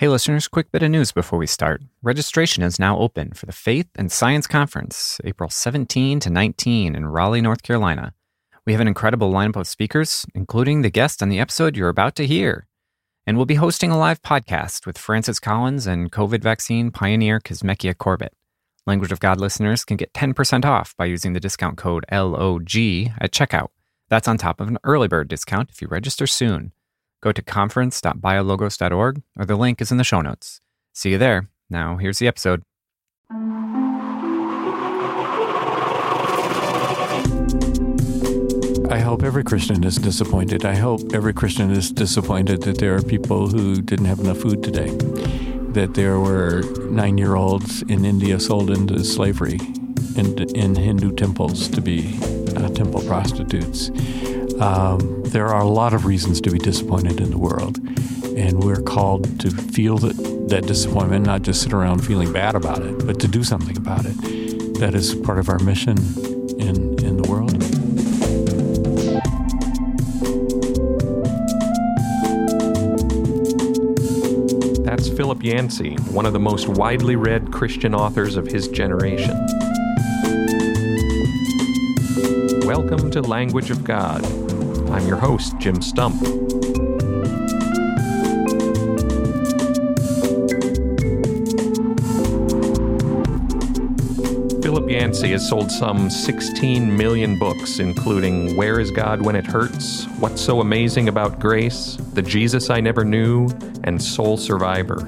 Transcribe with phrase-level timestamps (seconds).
[0.00, 1.82] Hey, listeners, quick bit of news before we start.
[2.02, 7.06] Registration is now open for the Faith and Science Conference, April 17 to 19 in
[7.06, 8.14] Raleigh, North Carolina.
[8.64, 12.14] We have an incredible lineup of speakers, including the guest on the episode you're about
[12.14, 12.68] to hear.
[13.26, 17.98] And we'll be hosting a live podcast with Francis Collins and COVID vaccine pioneer Kizzmekia
[17.98, 18.34] Corbett.
[18.86, 22.76] Language of God listeners can get 10% off by using the discount code LOG
[23.18, 23.70] at checkout.
[24.10, 26.70] That's on top of an early bird discount if you register soon.
[27.22, 30.60] Go to conference.biologos.org or the link is in the show notes.
[30.94, 31.48] See you there.
[31.68, 32.62] Now, here's the episode.
[38.90, 40.64] I hope every Christian is disappointed.
[40.64, 44.62] I hope every Christian is disappointed that there are people who didn't have enough food
[44.62, 44.88] today,
[45.72, 49.58] that there were nine year olds in India sold into slavery
[50.16, 52.18] in, in Hindu temples to be
[52.56, 53.90] uh, temple prostitutes.
[54.60, 57.78] Um, there are a lot of reasons to be disappointed in the world,
[58.36, 62.82] and we're called to feel that, that disappointment, not just sit around feeling bad about
[62.82, 64.16] it, but to do something about it.
[64.80, 65.96] That is part of our mission
[66.58, 67.52] in, in the world.
[74.84, 79.36] That's Philip Yancey, one of the most widely read Christian authors of his generation.
[82.66, 84.47] Welcome to Language of God.
[84.90, 86.18] I'm your host, Jim Stump.
[94.62, 100.06] Philip Yancey has sold some 16 million books, including Where is God When It Hurts,
[100.18, 103.48] What's So Amazing About Grace, The Jesus I Never Knew,
[103.84, 105.06] and Soul Survivor.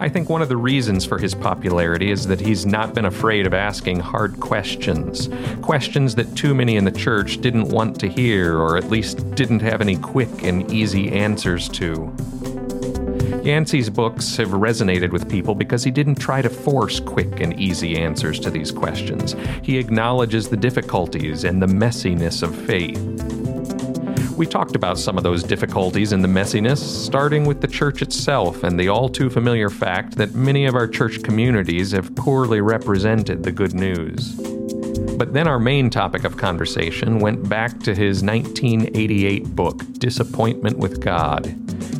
[0.00, 3.46] I think one of the reasons for his popularity is that he's not been afraid
[3.46, 5.28] of asking hard questions.
[5.60, 9.60] Questions that too many in the church didn't want to hear, or at least didn't
[9.60, 12.14] have any quick and easy answers to.
[13.42, 17.96] Yancey's books have resonated with people because he didn't try to force quick and easy
[17.96, 19.34] answers to these questions.
[19.62, 23.37] He acknowledges the difficulties and the messiness of faith.
[24.38, 28.62] We talked about some of those difficulties and the messiness, starting with the church itself
[28.62, 33.42] and the all too familiar fact that many of our church communities have poorly represented
[33.42, 34.36] the good news.
[35.16, 41.00] But then our main topic of conversation went back to his 1988 book, Disappointment with
[41.00, 41.52] God.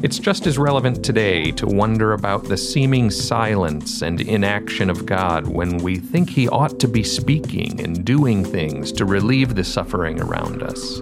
[0.04, 5.48] It's just as relevant today to wonder about the seeming silence and inaction of God
[5.48, 10.20] when we think He ought to be speaking and doing things to relieve the suffering
[10.20, 11.00] around us.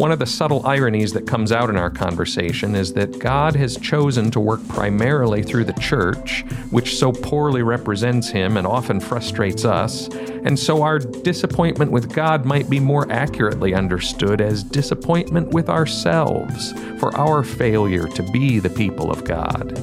[0.00, 3.76] One of the subtle ironies that comes out in our conversation is that God has
[3.76, 9.66] chosen to work primarily through the church, which so poorly represents Him and often frustrates
[9.66, 15.68] us, and so our disappointment with God might be more accurately understood as disappointment with
[15.68, 19.76] ourselves for our failure to be the people of God.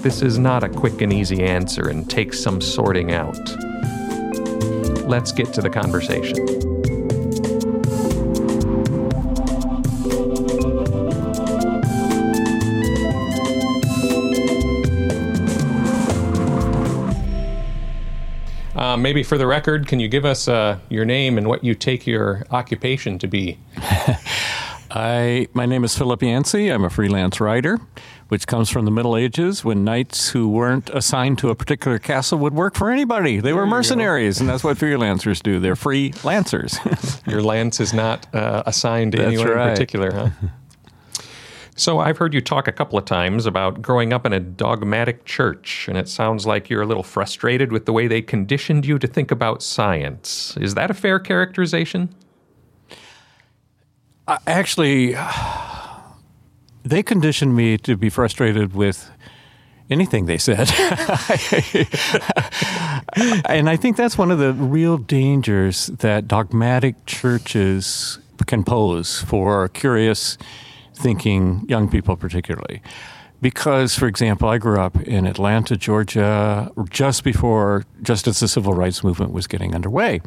[0.00, 3.34] This is not a quick and easy answer and takes some sorting out.
[5.08, 6.63] Let's get to the conversation.
[18.94, 21.74] Uh, maybe for the record, can you give us uh, your name and what you
[21.74, 23.58] take your occupation to be?
[24.92, 26.68] I, my name is Philip Yancey.
[26.68, 27.80] I'm a freelance writer,
[28.28, 32.38] which comes from the Middle Ages when knights who weren't assigned to a particular castle
[32.38, 33.40] would work for anybody.
[33.40, 35.58] They were mercenaries, and that's what freelancers do.
[35.58, 36.78] They're freelancers.
[37.28, 39.70] Your lance is not uh, assigned to anyone right.
[39.70, 40.28] in particular, huh?
[41.76, 45.24] So I've heard you talk a couple of times about growing up in a dogmatic
[45.24, 48.96] church, and it sounds like you're a little frustrated with the way they conditioned you
[49.00, 50.56] to think about science.
[50.60, 52.14] Is that a fair characterization?
[54.28, 55.16] Uh, actually,
[56.84, 59.10] they conditioned me to be frustrated with
[59.90, 60.70] anything they said.
[63.46, 69.68] and I think that's one of the real dangers that dogmatic churches can pose for
[69.68, 70.38] curious
[70.94, 72.82] thinking young people, particularly.
[73.40, 78.72] Because, for example, I grew up in Atlanta, Georgia, just before just as the civil
[78.72, 80.22] rights movement was getting underway.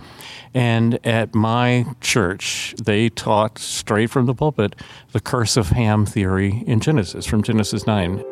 [0.54, 4.76] And at my church, they taught straight from the pulpit
[5.14, 8.24] the curse of Ham theory in Genesis, from Genesis 9.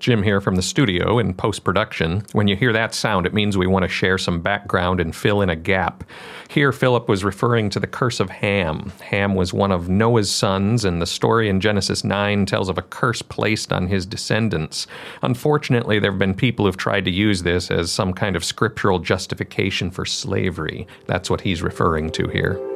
[0.00, 2.24] Jim here from the studio in post production.
[2.32, 5.42] When you hear that sound, it means we want to share some background and fill
[5.42, 6.04] in a gap.
[6.48, 8.92] Here, Philip was referring to the curse of Ham.
[9.02, 12.82] Ham was one of Noah's sons, and the story in Genesis 9 tells of a
[12.82, 14.86] curse placed on his descendants.
[15.20, 19.00] Unfortunately, there have been people who've tried to use this as some kind of scriptural
[19.00, 20.86] justification for slavery.
[21.06, 22.69] That's what he's referring to here.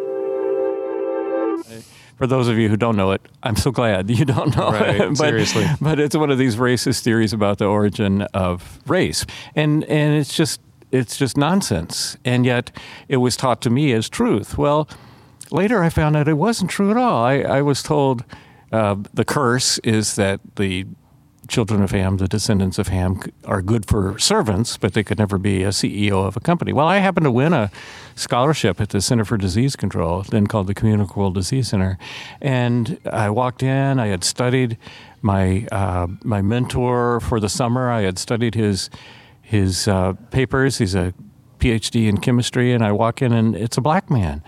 [2.16, 5.00] For those of you who don't know it, I'm so glad you don't know right,
[5.00, 5.08] it.
[5.08, 5.66] but, seriously.
[5.80, 9.26] But it's one of these racist theories about the origin of race.
[9.54, 12.16] And and it's just it's just nonsense.
[12.24, 12.70] And yet
[13.08, 14.56] it was taught to me as truth.
[14.56, 14.88] Well,
[15.50, 17.24] later I found out it wasn't true at all.
[17.24, 18.24] I, I was told
[18.72, 20.86] uh, the curse is that the
[21.48, 25.38] children of Ham, the descendants of Ham, are good for servants, but they could never
[25.38, 26.72] be a CEO of a company.
[26.72, 27.70] Well, I happened to win a
[28.14, 31.98] scholarship at the Center for Disease Control, then called the Communicable Disease Center,
[32.40, 33.98] and I walked in.
[33.98, 34.78] I had studied
[35.22, 37.90] my uh, my mentor for the summer.
[37.90, 38.90] I had studied his
[39.40, 40.78] his uh, papers.
[40.78, 41.14] He's a
[41.58, 44.42] PhD in chemistry, and I walk in, and it's a black man.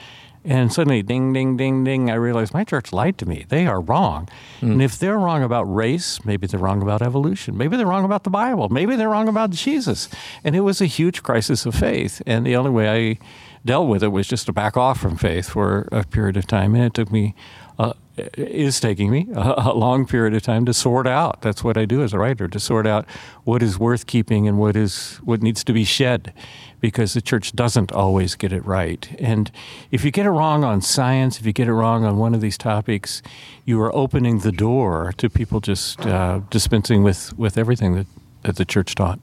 [0.46, 3.44] And suddenly, ding, ding, ding, ding, I realized my church lied to me.
[3.48, 4.28] They are wrong.
[4.60, 4.72] Mm.
[4.72, 7.56] And if they're wrong about race, maybe they're wrong about evolution.
[7.58, 8.68] Maybe they're wrong about the Bible.
[8.68, 10.08] Maybe they're wrong about Jesus.
[10.44, 12.22] And it was a huge crisis of faith.
[12.26, 13.18] And the only way I
[13.64, 16.76] dealt with it was just to back off from faith for a period of time.
[16.76, 17.34] And it took me
[17.78, 17.92] uh,
[18.36, 21.42] is taking me a, a, long period of time to sort out.
[21.42, 23.06] That's what I do as a writer to sort out
[23.44, 26.32] what is worth keeping and what is what needs to be shed,
[26.80, 29.08] because the church doesn't always get it right.
[29.18, 29.50] And
[29.90, 32.40] if you get it wrong on science, if you get it wrong on one of
[32.40, 33.22] these topics,
[33.64, 38.06] you are opening the door to people just uh, dispensing with with everything that,
[38.42, 39.18] that the church taught.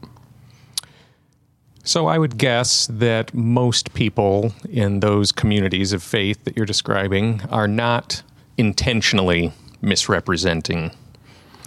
[1.86, 7.42] So I would guess that most people in those communities of faith that you're describing
[7.50, 8.24] are not
[8.58, 9.52] intentionally
[9.82, 10.92] misrepresenting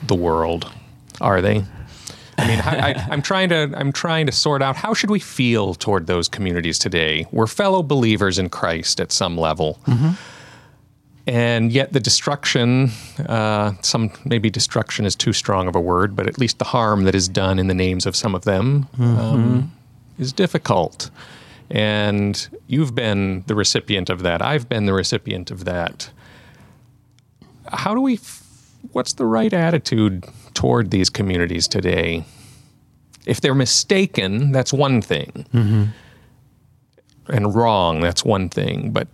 [0.03, 0.73] the world,
[1.21, 1.65] are they?
[2.39, 5.75] I mean, I, am trying to I'm trying to sort out how should we feel
[5.75, 7.27] toward those communities today.
[7.33, 10.11] We're fellow believers in Christ at some level, mm-hmm.
[11.27, 12.91] and yet the destruction,
[13.27, 17.05] uh, some maybe destruction is too strong of a word, but at least the harm
[17.05, 19.19] that is done in the names of some of them mm-hmm.
[19.19, 19.73] um,
[20.19, 21.11] is difficult.
[21.69, 24.41] And you've been the recipient of that.
[24.41, 26.11] I've been the recipient of that
[27.73, 28.19] how do we
[28.93, 30.25] what's the right attitude
[30.57, 32.25] toward these communities today.
[33.27, 35.47] If they're mistaken that's one thing.
[35.55, 35.85] Mm-hmm.
[37.29, 38.91] and wrong that's one thing.
[38.91, 39.07] But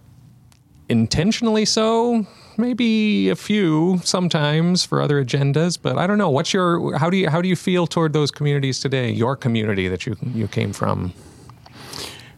[0.88, 6.30] intentionally so maybe a few sometimes for other agendas but i don't know.
[6.30, 9.88] What's your how do you how do you feel toward those communities today your community
[9.88, 11.12] that you you came from?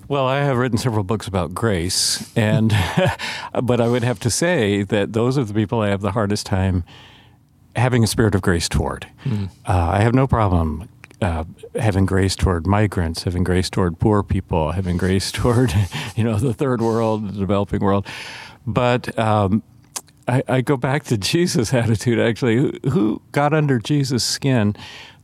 [0.07, 2.69] Well, I have written several books about grace, and
[3.63, 6.45] but I would have to say that those are the people I have the hardest
[6.45, 6.85] time
[7.77, 9.07] having a spirit of grace toward.
[9.25, 9.49] Mm.
[9.67, 10.89] Uh, I have no problem
[11.21, 11.45] uh,
[11.75, 15.75] having grace toward migrants, having grace toward poor people, having grace toward
[16.17, 18.07] you know the third world, the developing world,
[18.67, 19.17] but.
[19.19, 19.63] Um,
[20.27, 22.19] I, I, go back to Jesus' attitude.
[22.19, 24.75] Actually, who, who got under Jesus' skin?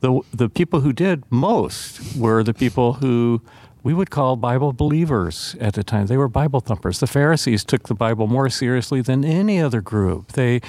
[0.01, 3.41] The the people who did most were the people who
[3.83, 6.07] we would call Bible believers at the time.
[6.07, 7.01] They were Bible thumpers.
[7.01, 10.33] The Pharisees took the Bible more seriously than any other group.
[10.33, 10.61] They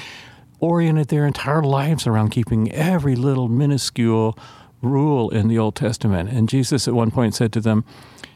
[0.62, 4.38] oriented their entire lives around keeping every little minuscule
[4.81, 6.30] rule in the Old Testament.
[6.30, 7.84] And Jesus at one point said to them,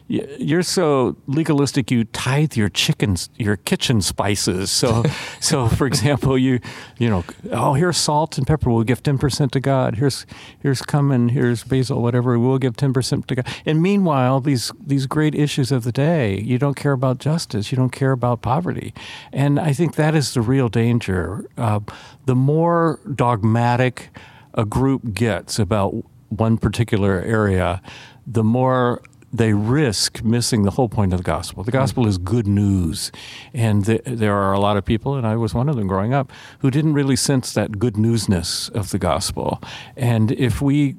[0.08, 4.70] you're so legalistic you tithe your chickens your kitchen spices.
[4.70, 5.04] So
[5.40, 6.60] so for example you
[7.00, 9.96] you know oh here's salt and pepper we'll give 10% to god.
[9.96, 10.26] Here's
[10.60, 13.48] here's cumin here's basil whatever we'll give 10% to god.
[13.66, 17.76] And meanwhile these these great issues of the day you don't care about justice you
[17.76, 18.94] don't care about poverty.
[19.34, 21.50] And i think that is the real danger.
[21.58, 21.80] Uh,
[22.26, 24.10] the more dogmatic
[24.54, 25.96] a group gets about
[26.30, 27.82] one particular area
[28.28, 29.02] the more
[29.38, 31.64] they risk missing the whole point of the gospel.
[31.64, 33.12] The gospel is good news.
[33.54, 36.14] And th- there are a lot of people, and I was one of them growing
[36.14, 39.62] up, who didn't really sense that good newsness of the gospel.
[39.96, 40.96] And if we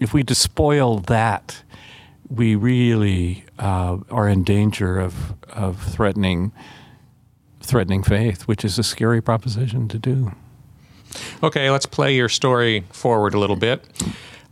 [0.00, 1.62] if we despoil that,
[2.28, 6.52] we really uh, are in danger of of threatening
[7.62, 10.32] threatening faith, which is a scary proposition to do.
[11.42, 13.84] Okay, let's play your story forward a little bit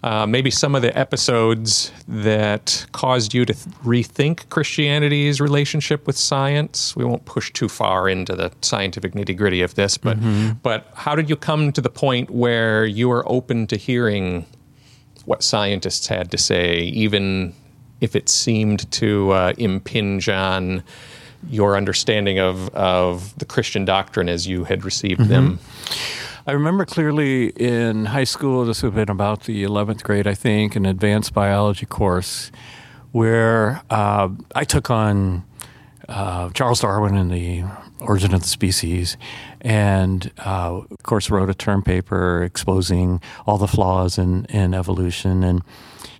[0.02, 6.16] uh, maybe some of the episodes that caused you to th- rethink Christianity's relationship with
[6.16, 6.94] science.
[6.94, 10.52] We won't push too far into the scientific nitty gritty of this, but mm-hmm.
[10.62, 14.46] but how did you come to the point where you were open to hearing
[15.24, 17.52] what scientists had to say, even
[18.00, 20.84] if it seemed to uh, impinge on
[21.50, 25.30] your understanding of of the Christian doctrine as you had received mm-hmm.
[25.30, 25.58] them?
[26.48, 30.32] I remember clearly in high school, this would have been about the 11th grade, I
[30.32, 32.50] think, an advanced biology course
[33.12, 35.44] where uh, I took on
[36.08, 37.64] uh, Charles Darwin and the
[38.00, 39.18] origin of the species,
[39.60, 45.44] and uh, of course wrote a term paper exposing all the flaws in, in evolution.
[45.44, 45.62] And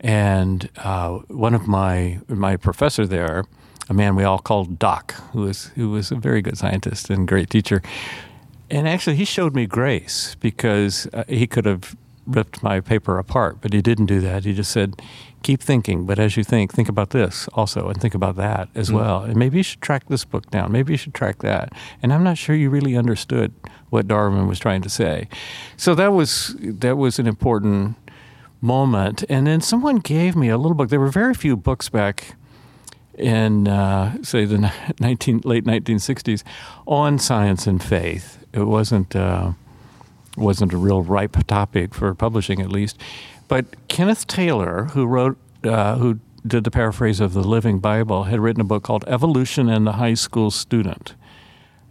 [0.00, 3.46] and uh, one of my my professor there,
[3.88, 7.26] a man we all called Doc, who was who was a very good scientist and
[7.26, 7.80] great teacher,
[8.70, 11.96] and actually, he showed me grace because uh, he could have
[12.26, 14.44] ripped my paper apart, but he didn't do that.
[14.44, 15.00] He just said,
[15.42, 18.90] keep thinking, but as you think, think about this also and think about that as
[18.90, 18.94] mm.
[18.94, 19.22] well.
[19.22, 20.72] And maybe you should track this book down.
[20.72, 21.72] Maybe you should track that.
[22.02, 23.52] And I'm not sure you really understood
[23.90, 25.28] what Darwin was trying to say.
[25.76, 27.96] So that was that was an important
[28.60, 29.24] moment.
[29.28, 30.90] And then someone gave me a little book.
[30.90, 32.34] There were very few books back
[33.14, 36.42] in uh, say the 19, late 1960s
[36.86, 38.38] on science and faith.
[38.52, 39.52] It wasn't uh,
[40.36, 42.98] wasn't a real ripe topic for publishing, at least.
[43.48, 48.40] But Kenneth Taylor, who wrote, uh, who did the paraphrase of the Living Bible, had
[48.40, 51.14] written a book called Evolution and the High School Student.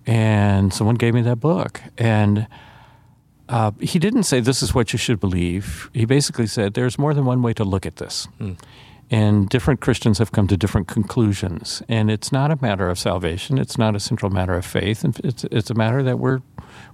[0.06, 1.82] And someone gave me that book.
[1.98, 2.48] And
[3.50, 5.90] uh, he didn't say this is what you should believe.
[5.94, 8.28] He basically said there's more than one way to look at this.
[8.40, 8.58] Mm.
[9.10, 11.82] And different Christians have come to different conclusions.
[11.88, 13.58] And it's not a matter of salvation.
[13.58, 15.06] It's not a central matter of faith.
[15.24, 16.42] It's, it's a matter that we're,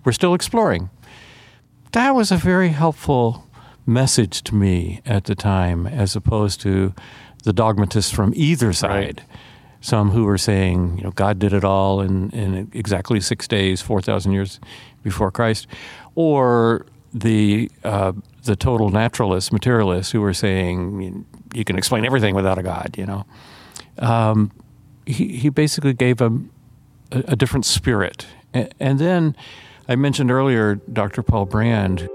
[0.05, 0.91] we're still exploring
[1.93, 3.47] that was a very helpful
[3.85, 6.93] message to me at the time, as opposed to
[7.43, 9.19] the dogmatists from either side.
[9.19, 9.39] Right.
[9.81, 13.81] Some who were saying, you know, God did it all in, in exactly six days,
[13.81, 14.59] 4,000 years
[15.03, 15.67] before Christ,
[16.15, 18.13] or the, uh,
[18.45, 23.05] the total naturalists, materialists, who were saying you can explain everything without a God, you
[23.05, 23.25] know.
[23.99, 24.51] Um,
[25.05, 26.31] he, he basically gave a,
[27.11, 28.25] a, different spirit.
[28.53, 29.35] And then
[29.87, 31.23] I mentioned earlier Dr.
[31.23, 32.07] Paul Brand.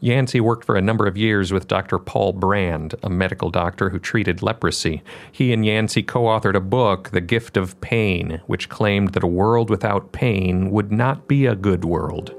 [0.00, 1.98] Yancey worked for a number of years with Dr.
[1.98, 5.02] Paul Brand, a medical doctor who treated leprosy.
[5.32, 9.28] He and Yancey co authored a book, The Gift of Pain, which claimed that a
[9.28, 12.34] world without pain would not be a good world.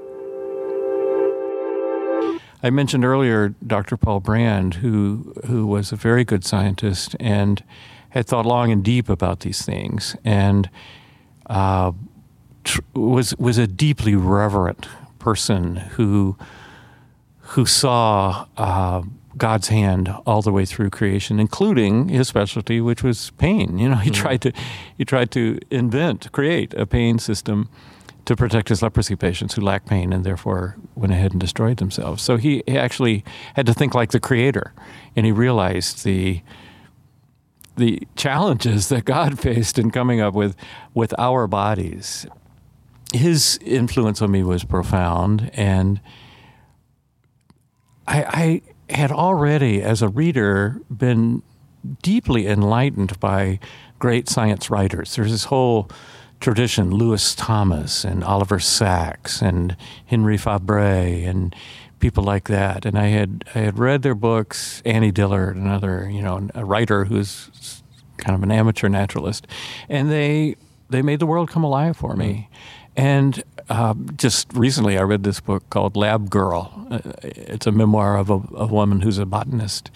[2.62, 3.96] I mentioned earlier Dr.
[3.96, 7.62] Paul Brand, who, who was a very good scientist and
[8.10, 10.16] had thought long and deep about these things.
[10.24, 10.68] And
[11.46, 11.92] uh,
[12.94, 14.88] was was a deeply reverent
[15.18, 16.36] person who
[17.38, 19.02] who saw uh,
[19.36, 23.78] God's hand all the way through creation, including his specialty, which was pain.
[23.78, 24.20] You know, he mm-hmm.
[24.20, 24.52] tried to
[24.96, 27.70] he tried to invent, create a pain system
[28.28, 32.22] to protect his leprosy patients who lacked pain and therefore went ahead and destroyed themselves.
[32.22, 34.72] So he, he actually had to think like the creator,
[35.16, 36.42] and he realized the
[37.76, 40.56] the challenges that God faced in coming up with
[40.94, 42.26] with our bodies
[43.12, 46.00] his influence on me was profound, and
[48.06, 51.42] I, I had already, as a reader, been
[52.02, 53.60] deeply enlightened by
[53.98, 55.16] great science writers.
[55.16, 55.90] There's this whole
[56.40, 59.76] tradition, Lewis Thomas and Oliver Sacks and
[60.06, 60.78] Henry Fabre
[61.28, 61.54] and
[62.00, 62.84] people like that.
[62.84, 67.04] And I had I had read their books, Annie Dillard, another you know a writer
[67.04, 67.82] who's
[68.18, 69.46] kind of an amateur naturalist,
[69.88, 70.56] and they
[70.90, 72.48] they made the world come alive for me.
[72.96, 76.86] And uh, just recently, I read this book called Lab Girl.
[76.90, 79.90] Uh, it's a memoir of a, a, woman who's a botanist,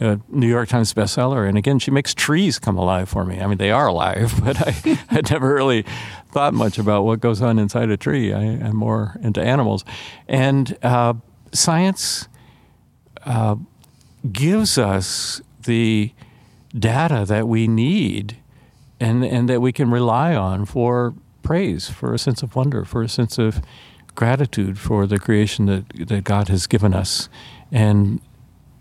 [0.00, 1.48] a New York Times bestseller.
[1.48, 3.40] And again, she makes trees come alive for me.
[3.40, 4.70] I mean, they are alive, but I
[5.08, 5.84] had never really
[6.32, 8.32] thought much about what goes on inside a tree.
[8.32, 9.84] I, am more into animals.
[10.28, 11.14] And uh,
[11.52, 12.28] science
[13.24, 13.56] uh,
[14.30, 16.12] gives us the
[16.76, 18.36] data that we need
[19.00, 23.02] and, and that we can rely on for praise, for a sense of wonder, for
[23.02, 23.60] a sense of
[24.14, 27.28] gratitude for the creation that, that God has given us.
[27.70, 28.20] And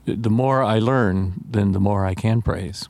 [0.05, 2.89] the more I learn, then the more I can praise.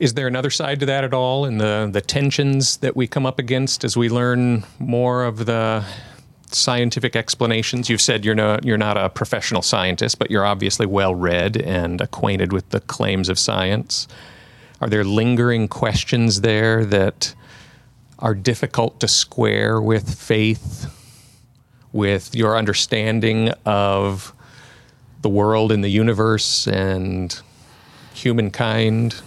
[0.00, 3.24] Is there another side to that at all in the, the tensions that we come
[3.24, 5.84] up against as we learn more of the
[6.50, 7.88] scientific explanations?
[7.88, 12.00] You've said you're not, you're not a professional scientist, but you're obviously well read and
[12.00, 14.08] acquainted with the claims of science.
[14.80, 17.34] Are there lingering questions there that
[18.18, 20.92] are difficult to square with faith,
[21.92, 24.33] with your understanding of
[25.24, 27.40] the world and the universe and
[28.12, 29.22] humankind?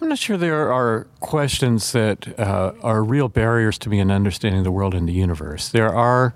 [0.00, 4.62] I'm not sure there are questions that uh, are real barriers to me in understanding
[4.62, 5.68] the world and the universe.
[5.68, 6.34] There are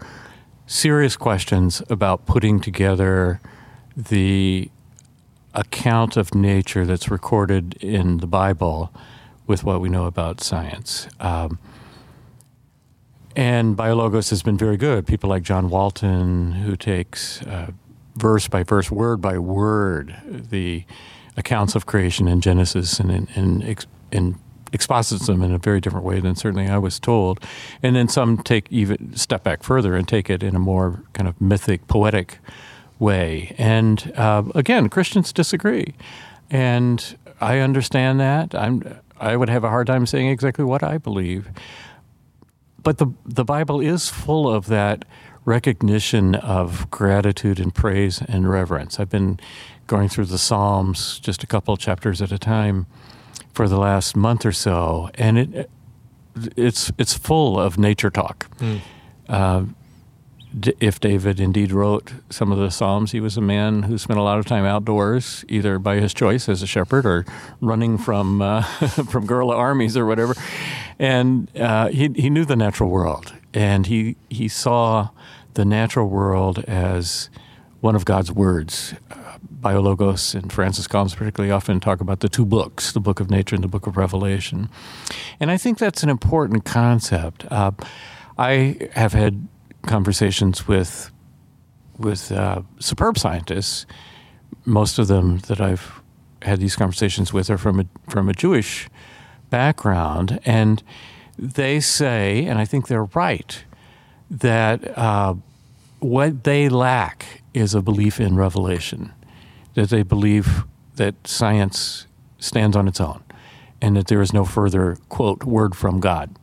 [0.66, 3.40] serious questions about putting together
[3.96, 4.70] the
[5.54, 8.92] account of nature that's recorded in the Bible
[9.46, 11.08] with what we know about science.
[11.18, 11.58] Um,
[13.36, 15.06] and Biologos has been very good.
[15.06, 17.70] People like John Walton, who takes uh,
[18.16, 20.84] verse by verse, word by word, the
[21.36, 24.38] accounts of creation in Genesis and, and, and
[24.72, 27.38] exposits them in a very different way than certainly I was told.
[27.82, 31.28] And then some take even step back further and take it in a more kind
[31.28, 32.38] of mythic, poetic
[32.98, 33.54] way.
[33.58, 35.94] And uh, again, Christians disagree.
[36.50, 38.54] And I understand that.
[38.54, 38.82] I'm
[39.18, 41.48] I would have a hard time saying exactly what I believe.
[42.86, 45.04] But the the Bible is full of that
[45.44, 49.00] recognition of gratitude and praise and reverence.
[49.00, 49.40] I've been
[49.88, 52.86] going through the Psalms just a couple chapters at a time
[53.52, 55.68] for the last month or so, and it
[56.56, 58.48] it's it's full of nature talk.
[58.58, 58.80] Mm.
[59.28, 59.64] Uh,
[60.80, 64.22] if David indeed wrote some of the Psalms, he was a man who spent a
[64.22, 67.26] lot of time outdoors, either by his choice as a shepherd or
[67.60, 68.62] running from uh,
[69.10, 70.34] from guerrilla armies or whatever.
[70.98, 75.10] And uh, he he knew the natural world, and he he saw
[75.54, 77.28] the natural world as
[77.80, 78.94] one of God's words.
[79.10, 83.30] Uh, Biologos and Francis Collins particularly often talk about the two books, the book of
[83.30, 84.68] nature and the book of Revelation.
[85.40, 87.44] And I think that's an important concept.
[87.50, 87.72] Uh,
[88.38, 89.48] I have had
[89.86, 91.10] conversations with
[91.98, 93.86] with uh, superb scientists.
[94.64, 96.02] Most of them that I've
[96.42, 98.88] had these conversations with are from a from a Jewish
[99.50, 100.82] background, and
[101.38, 103.64] they say, and I think they're right,
[104.30, 105.34] that uh,
[106.00, 109.12] what they lack is a belief in revelation.
[109.74, 110.64] That they believe
[110.96, 112.06] that science
[112.38, 113.22] stands on its own,
[113.80, 116.34] and that there is no further quote word from God.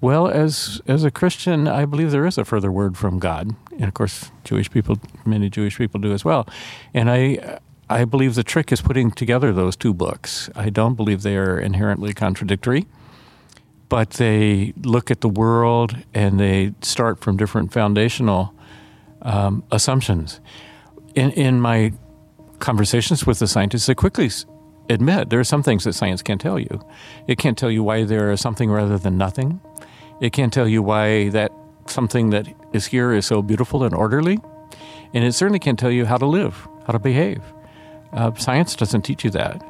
[0.00, 3.84] Well, as as a Christian, I believe there is a further word from God, and
[3.84, 6.46] of course, Jewish people, many Jewish people do as well.
[6.94, 7.58] And I
[7.90, 10.50] I believe the trick is putting together those two books.
[10.54, 12.86] I don't believe they are inherently contradictory,
[13.88, 18.54] but they look at the world and they start from different foundational
[19.22, 20.40] um, assumptions.
[21.16, 21.92] In in my
[22.60, 24.30] conversations with the scientists, they quickly
[24.90, 26.80] admit there are some things that science can't tell you.
[27.26, 29.60] It can't tell you why there is something rather than nothing.
[30.20, 31.52] It can't tell you why that
[31.86, 34.38] something that is here is so beautiful and orderly.
[35.14, 37.42] And it certainly can't tell you how to live, how to behave.
[38.12, 39.64] Uh, science doesn't teach you that.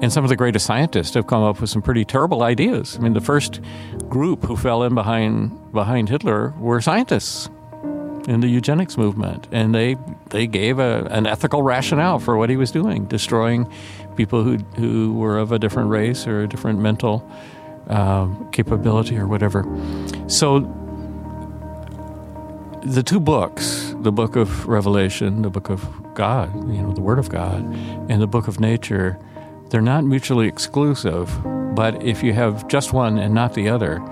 [0.00, 2.96] And some of the greatest scientists have come up with some pretty terrible ideas.
[2.96, 3.60] I mean, the first
[4.08, 7.48] group who fell in behind behind Hitler were scientists
[8.26, 9.96] in the eugenics movement, and they
[10.30, 13.70] they gave a, an ethical rationale for what he was doing, destroying
[14.16, 17.30] people who who were of a different race or a different mental
[17.88, 19.64] uh, capability or whatever.
[20.26, 20.60] So
[22.82, 27.18] the two books, the book of Revelation, the book of God, you know, the Word
[27.18, 27.64] of God,
[28.10, 29.18] and the book of nature,
[29.70, 31.30] they're not mutually exclusive.
[31.74, 34.02] But if you have just one and not the other,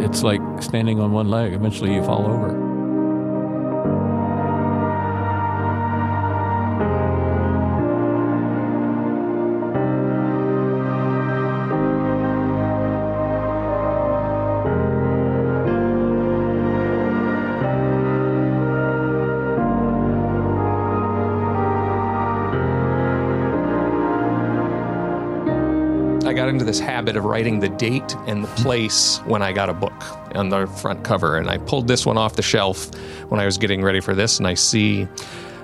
[0.00, 1.52] it's like standing on one leg.
[1.52, 2.65] Eventually, you fall over.
[26.76, 29.94] This habit of writing the date and the place when I got a book
[30.34, 31.38] on the front cover.
[31.38, 32.94] And I pulled this one off the shelf
[33.30, 35.08] when I was getting ready for this, and I see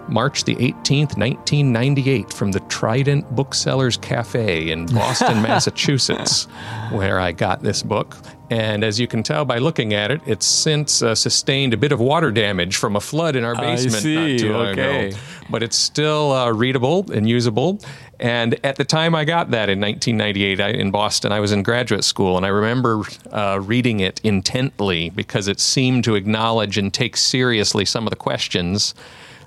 [0.09, 6.45] March the 18th, 1998, from the Trident Booksellers Cafe in Boston, Massachusetts,
[6.91, 8.17] where I got this book.
[8.51, 11.93] And as you can tell by looking at it, it's since uh, sustained a bit
[11.93, 15.09] of water damage from a flood in our basement not too long okay.
[15.09, 15.17] ago.
[15.51, 17.81] But it's still uh, readable and usable.
[18.21, 21.63] And at the time I got that in 1998 I, in Boston, I was in
[21.63, 23.03] graduate school, and I remember
[23.33, 28.17] uh, reading it intently because it seemed to acknowledge and take seriously some of the
[28.17, 28.95] questions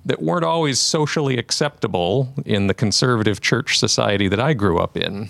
[0.05, 5.29] that weren't always socially acceptable in the conservative church society that I grew up in.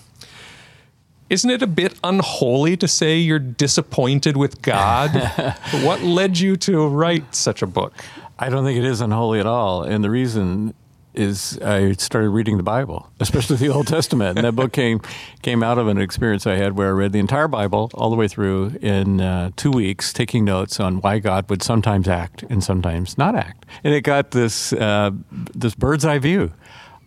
[1.30, 5.56] Isn't it a bit unholy to say you're disappointed with God?
[5.84, 7.93] what led you to write such a book?
[8.37, 9.83] I don't think it is unholy at all.
[9.83, 10.73] And the reason
[11.13, 14.37] is I started reading the Bible, especially the Old Testament.
[14.37, 15.01] And that book came
[15.41, 18.15] came out of an experience I had where I read the entire Bible all the
[18.15, 22.63] way through in uh, two weeks, taking notes on why God would sometimes act and
[22.63, 23.65] sometimes not act.
[23.83, 26.51] And it got this uh, this bird's eye view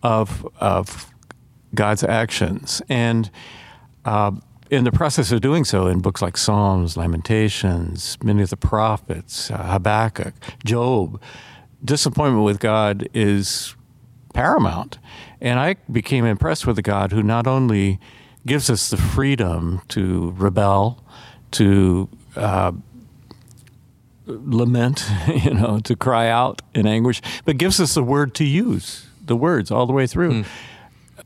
[0.03, 1.13] of of
[1.75, 2.81] God's actions.
[2.89, 3.29] And
[4.05, 4.31] uh,
[4.69, 9.49] in the process of doing so, in books like Psalms, Lamentations, many of the prophets,
[9.49, 11.21] uh, Habakkuk, Job,
[11.83, 13.75] disappointment with God is
[14.33, 14.99] paramount.
[15.41, 17.99] And I became impressed with a God who not only
[18.45, 21.03] gives us the freedom to rebel,
[21.51, 22.71] to uh,
[24.27, 25.05] lament,
[25.43, 29.35] you know, to cry out in anguish, but gives us the word to use, the
[29.35, 30.43] words all the way through.
[30.43, 30.45] Mm.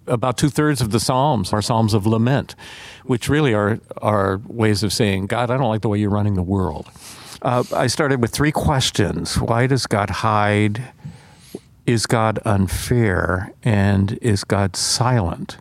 [0.06, 2.56] About two thirds of the Psalms are Psalms of lament,
[3.06, 6.36] which really are, are ways of saying, God, I don't like the way you're running
[6.36, 6.90] the world.
[7.42, 9.40] Uh, I started with three questions.
[9.40, 10.94] Why does God hide?
[11.86, 15.58] is God unfair and is God silent?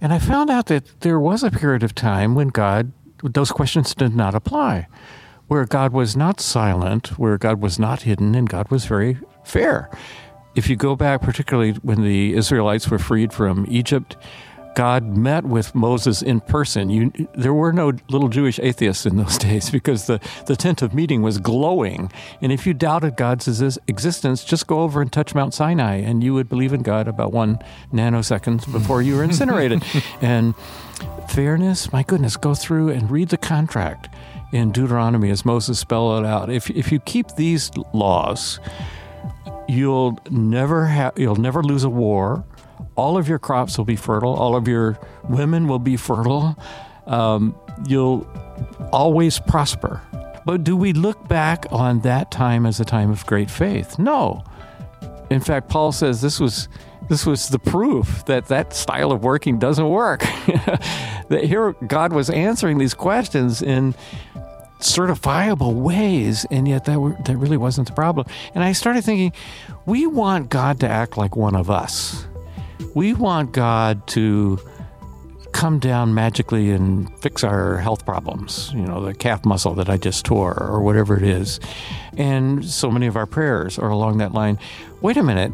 [0.00, 3.94] And I found out that there was a period of time when God, those questions
[3.94, 4.88] did not apply,
[5.48, 9.90] where God was not silent, where God was not hidden, and God was very fair.
[10.54, 14.16] If you go back, particularly when the Israelites were freed from Egypt,
[14.74, 16.90] God met with Moses in person.
[16.90, 20.94] You, there were no little Jewish atheists in those days because the, the tent of
[20.94, 22.10] meeting was glowing.
[22.40, 23.48] And if you doubted God's
[23.86, 27.32] existence, just go over and touch Mount Sinai, and you would believe in God about
[27.32, 27.58] one
[27.92, 29.82] nanosecond before you were incinerated.
[30.20, 30.54] and
[31.28, 34.08] fairness, my goodness, go through and read the contract
[34.52, 36.50] in Deuteronomy as Moses spelled it out.
[36.50, 38.60] If, if you keep these laws,
[39.68, 42.44] you'll never have you'll never lose a war
[42.96, 46.56] all of your crops will be fertile, all of your women will be fertile.
[47.06, 47.54] Um,
[47.86, 48.26] you'll
[48.92, 50.00] always prosper.
[50.44, 53.98] But do we look back on that time as a time of great faith?
[53.98, 54.44] No.
[55.30, 56.68] In fact, Paul says this was
[57.08, 60.20] this was the proof that that style of working doesn't work.
[61.28, 63.94] that here God was answering these questions in
[64.80, 68.26] certifiable ways, and yet that were, that really wasn't the problem.
[68.54, 69.32] And I started thinking,
[69.86, 72.26] we want God to act like one of us
[72.94, 74.58] we want God to
[75.52, 79.96] come down magically and fix our health problems, you know, the calf muscle that I
[79.96, 81.60] just tore or whatever it is.
[82.16, 84.58] And so many of our prayers are along that line.
[85.02, 85.52] Wait a minute.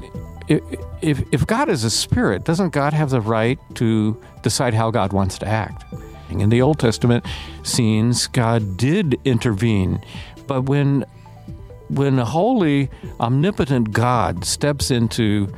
[1.03, 5.13] If, if God is a spirit, doesn't God have the right to decide how God
[5.13, 5.85] wants to act?
[6.31, 7.25] In the Old Testament
[7.63, 10.03] scenes, God did intervene,
[10.47, 11.05] but when
[11.89, 15.51] when a holy, omnipotent God steps into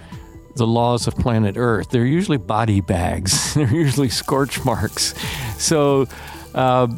[0.56, 1.90] the laws of planet Earth.
[1.90, 3.54] They're usually body bags.
[3.54, 5.14] They're usually scorch marks.
[5.58, 6.06] So.
[6.54, 6.88] Uh,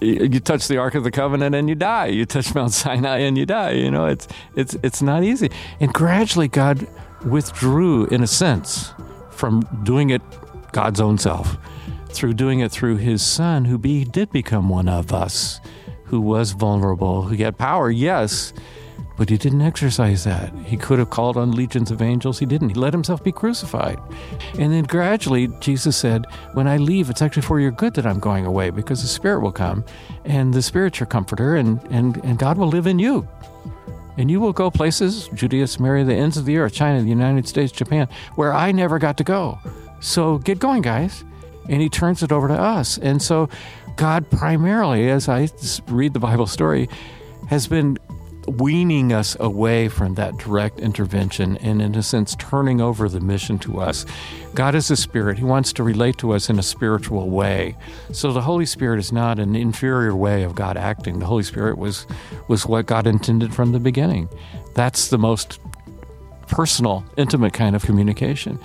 [0.00, 2.06] you touch the Ark of the Covenant and you die.
[2.06, 3.70] You touch Mount Sinai and you die.
[3.70, 4.26] You know, it's
[4.56, 5.48] it's it's not easy.
[5.78, 6.88] And gradually, God
[7.24, 8.92] withdrew, in a sense,
[9.30, 10.22] from doing it
[10.72, 11.56] God's own self,
[12.08, 15.60] through doing it through His Son, who be, did become one of us,
[16.06, 18.52] who was vulnerable, who had power, yes,
[19.16, 20.52] but he didn't exercise that.
[20.64, 22.38] He could have called on legions of angels.
[22.38, 22.70] He didn't.
[22.70, 23.98] He let himself be crucified.
[24.58, 28.18] And then gradually, Jesus said, When I leave, it's actually for your good that I'm
[28.18, 29.84] going away because the Spirit will come,
[30.24, 33.28] and the Spirit's your comforter, and, and, and God will live in you.
[34.18, 37.48] And you will go places, Judea, Samaria, the ends of the earth, China, the United
[37.48, 39.58] States, Japan, where I never got to go.
[40.00, 41.24] So get going, guys.
[41.68, 42.98] And he turns it over to us.
[42.98, 43.48] And so
[43.96, 45.48] God primarily, as I
[45.88, 46.88] read the Bible story,
[47.48, 47.98] has been
[48.46, 53.58] weaning us away from that direct intervention and, in a sense, turning over the mission
[53.60, 54.04] to us.
[54.54, 55.38] God is a spirit.
[55.38, 57.76] He wants to relate to us in a spiritual way.
[58.12, 61.18] So the Holy Spirit is not an inferior way of God acting.
[61.18, 62.06] The Holy Spirit was,
[62.48, 64.28] was what God intended from the beginning.
[64.74, 65.60] That's the most
[66.48, 68.58] personal, intimate kind of communication.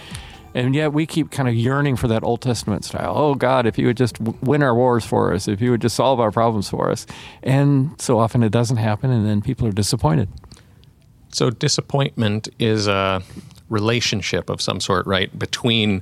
[0.54, 3.14] And yet we keep kind of yearning for that Old Testament style.
[3.16, 5.96] Oh, God, if you would just win our wars for us, if you would just
[5.96, 7.06] solve our problems for us.
[7.44, 10.30] And so often it doesn't happen, and then people are disappointed.
[11.30, 13.22] So disappointment is a
[13.70, 15.38] relationship of some sort, right?
[15.38, 16.02] Between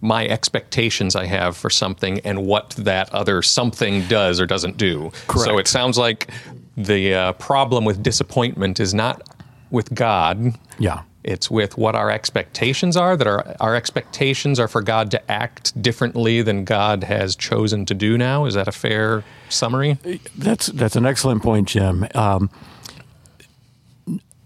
[0.00, 5.10] my expectations I have for something and what that other something does or doesn't do.
[5.28, 5.46] Correct.
[5.46, 6.30] So it sounds like
[6.76, 9.22] the uh, problem with disappointment is not
[9.70, 10.58] with God.
[10.78, 11.02] Yeah.
[11.24, 15.80] It's with what our expectations are, that our, our expectations are for God to act
[15.80, 18.44] differently than God has chosen to do now.
[18.44, 19.98] Is that a fair summary?
[20.36, 22.06] That's, that's an excellent point, Jim.
[22.14, 22.50] Um,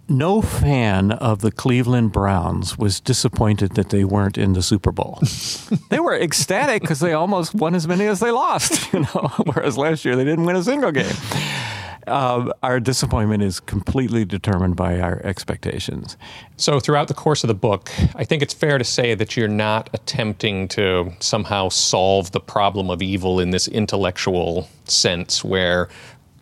[0.08, 5.18] no fan of the Cleveland Browns was disappointed that they weren't in the Super Bowl.
[5.90, 9.76] they were ecstatic because they almost won as many as they lost, you know, whereas
[9.76, 11.14] last year they didn't win a single game
[12.09, 16.16] uh, our disappointment is completely determined by our expectations.
[16.57, 19.49] So, throughout the course of the book, I think it's fair to say that you're
[19.49, 25.88] not attempting to somehow solve the problem of evil in this intellectual sense where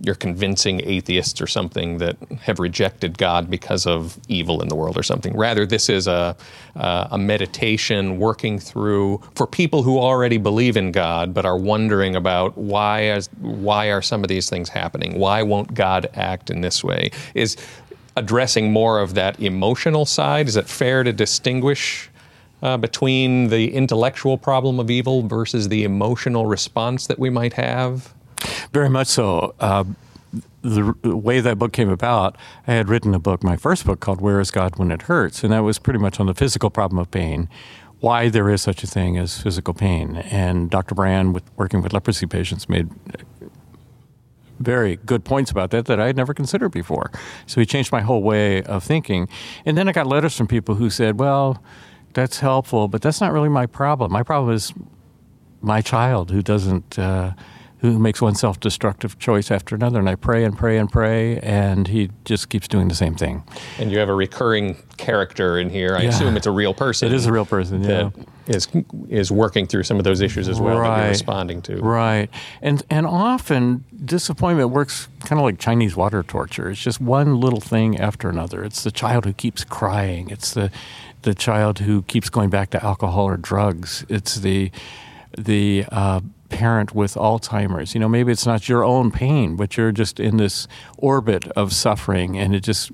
[0.00, 4.98] you're convincing atheists or something that have rejected God because of evil in the world
[4.98, 5.36] or something.
[5.36, 6.36] Rather, this is a,
[6.74, 12.14] uh, a meditation working through for people who already believe in God but are wondering
[12.14, 15.18] about why is, why are some of these things happening?
[15.18, 17.10] Why won't God act in this way?
[17.34, 17.56] Is
[18.16, 20.48] addressing more of that emotional side.
[20.48, 22.10] Is it fair to distinguish?
[22.62, 28.14] Uh, between the intellectual problem of evil versus the emotional response that we might have?
[28.72, 29.54] Very much so.
[29.60, 29.84] Uh,
[30.62, 34.20] the, way that book came about, I had written a book, my first book called
[34.20, 35.44] Where is God When It Hurts?
[35.44, 37.48] And that was pretty much on the physical problem of pain,
[38.00, 40.16] why there is such a thing as physical pain.
[40.16, 40.94] And Dr.
[40.94, 42.88] Brand, with, working with leprosy patients, made
[44.58, 47.10] very good points about that that I had never considered before.
[47.46, 49.28] So he changed my whole way of thinking.
[49.64, 51.62] And then I got letters from people who said, well,
[52.14, 54.10] that's helpful, but that's not really my problem.
[54.12, 54.72] My problem is
[55.60, 57.32] my child who doesn't, uh,
[57.80, 59.98] who makes one self destructive choice after another.
[59.98, 63.42] And I pray and pray and pray, and he just keeps doing the same thing.
[63.78, 65.94] And you have a recurring character in here.
[65.96, 66.08] I Yeah.
[66.08, 67.08] assume it's a real person.
[67.08, 67.88] It is a real person, yeah.
[67.88, 68.12] that
[68.46, 68.68] is
[69.08, 71.76] is working through some of those issues as well that you're responding to.
[71.80, 72.30] Right.
[72.62, 76.70] And and often disappointment works kind of like Chinese water torture.
[76.70, 78.64] It's just one little thing after another.
[78.64, 80.30] It's the child who keeps crying.
[80.30, 80.70] It's the
[81.22, 84.06] the child who keeps going back to alcohol or drugs.
[84.08, 84.70] It's the
[85.36, 87.94] the uh, parent with Alzheimer's.
[87.94, 90.66] You know, maybe it's not your own pain, but you're just in this
[90.98, 92.90] orbit of suffering, and it just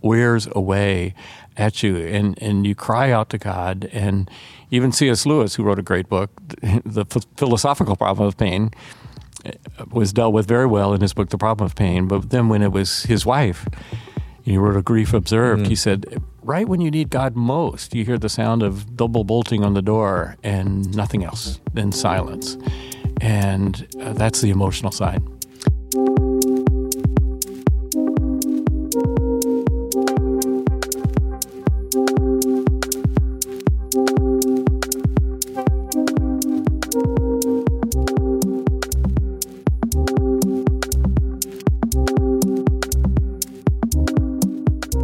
[0.00, 1.14] wears away
[1.56, 3.88] at you, and and you cry out to God.
[3.92, 4.30] And
[4.70, 5.26] even C.S.
[5.26, 6.30] Lewis, who wrote a great book,
[6.84, 8.70] the Ph- philosophical problem of pain,
[9.44, 9.52] uh,
[9.90, 12.08] was dealt with very well in his book, The Problem of Pain.
[12.08, 13.66] But then when it was his wife,
[14.42, 15.64] he wrote a grief observed.
[15.64, 15.68] Mm.
[15.68, 19.64] He said, right when you need God most, you hear the sound of double bolting
[19.64, 22.56] on the door and nothing else, then silence.
[23.20, 25.22] And uh, that's the emotional side.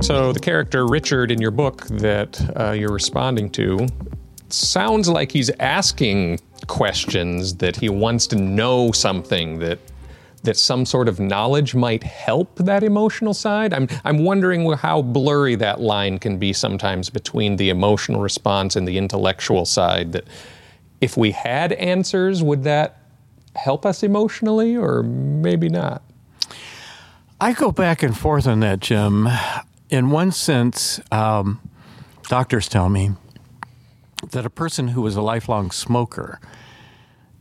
[0.08, 3.86] So the character Richard in your book that uh, you're responding to
[4.48, 9.78] sounds like he's asking questions that he wants to know something that
[10.44, 13.74] that some sort of knowledge might help that emotional side.
[13.74, 18.88] I'm I'm wondering how blurry that line can be sometimes between the emotional response and
[18.88, 20.24] the intellectual side that
[21.02, 23.02] if we had answers would that
[23.56, 26.02] help us emotionally or maybe not?
[27.42, 29.28] I go back and forth on that, Jim.
[29.90, 31.60] In one sense, um,
[32.28, 33.12] doctors tell me
[34.30, 36.40] that a person who is a lifelong smoker,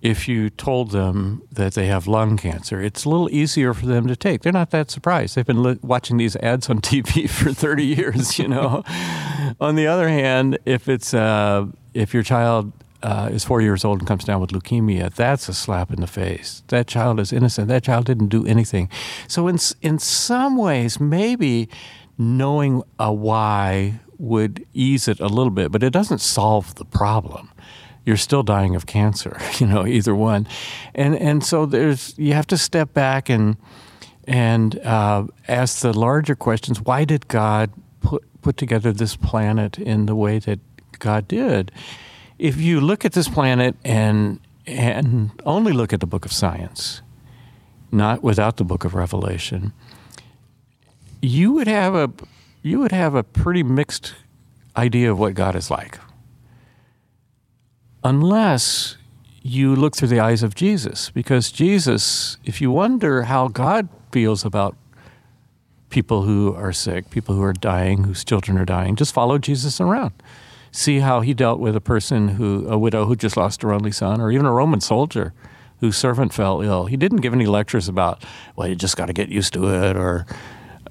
[0.02, 4.08] if you told them that they have lung cancer, it's a little easier for them
[4.08, 4.44] to take.
[4.44, 5.36] They're not that surprised.
[5.36, 8.84] They've been li- watching these ads on TV for 30 years, you know.
[9.60, 12.72] on the other hand, if it's uh, if your child
[13.04, 16.08] uh, is four years old and comes down with leukemia, that's a slap in the
[16.08, 16.64] face.
[16.68, 17.68] That child is innocent.
[17.68, 18.90] That child didn't do anything.
[19.28, 21.70] So in in some ways, maybe
[22.18, 27.52] knowing a why would ease it a little bit, but it doesn't solve the problem.
[28.06, 30.48] You're still dying of cancer, you know, either one,
[30.96, 33.58] and and so there's you have to step back and
[34.26, 36.82] and uh, ask the larger questions.
[36.82, 40.60] Why did God put put together this planet in the way that
[41.00, 41.72] God did?
[42.40, 47.02] If you look at this planet and and only look at the book of science,
[47.92, 49.74] not without the book of Revelation,
[51.22, 52.12] you would have a
[52.64, 54.14] you would have a pretty mixed
[54.76, 56.00] idea of what God is like.
[58.04, 58.98] Unless
[59.42, 64.44] you look through the eyes of Jesus, because Jesus, if you wonder how God feels
[64.44, 64.76] about
[65.90, 69.80] people who are sick, people who are dying, whose children are dying, just follow Jesus
[69.80, 70.14] around.
[70.72, 73.92] See how he dealt with a person who, a widow who just lost her only
[73.92, 75.34] son, or even a Roman soldier
[75.80, 76.86] whose servant fell ill.
[76.86, 78.24] He didn't give any lectures about,
[78.56, 80.26] well, you just got to get used to it, or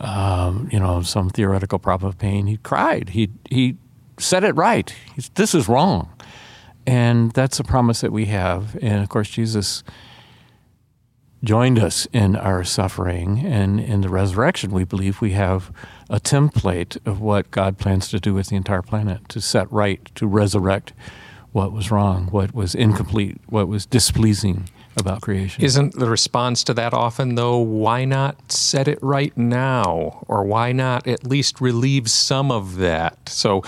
[0.00, 2.46] um, you know, some theoretical problem of pain.
[2.46, 3.11] He cried.
[3.11, 3.76] He he
[4.18, 4.94] said it right.
[5.14, 6.11] He's, this is wrong,
[6.87, 8.76] and that's a promise that we have.
[8.80, 9.82] And of course, Jesus
[11.44, 15.70] joined us in our suffering, and in the resurrection, we believe we have
[16.09, 20.04] a template of what God plans to do with the entire planet to set right,
[20.14, 20.92] to resurrect
[21.52, 25.64] what was wrong, what was incomplete, what was displeasing about creation.
[25.64, 30.24] Isn't the response to that often, though, why not set it right now?
[30.28, 33.28] Or why not at least relieve some of that?
[33.28, 33.62] So,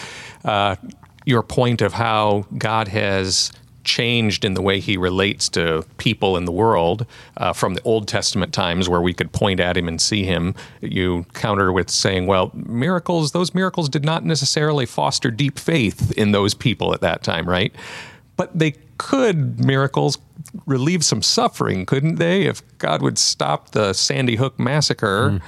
[0.45, 0.77] uh,
[1.25, 3.53] your point of how God has
[3.85, 7.07] changed in the way he relates to people in the world
[7.39, 10.55] uh, from the Old Testament times where we could point at him and see him,
[10.81, 16.33] you counter with saying, well, miracles, those miracles did not necessarily foster deep faith in
[16.33, 17.75] those people at that time, right?
[18.37, 20.19] But they could, miracles,
[20.67, 22.43] relieve some suffering, couldn't they?
[22.43, 25.41] If God would stop the Sandy Hook massacre.